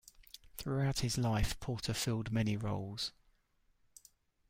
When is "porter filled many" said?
1.59-2.57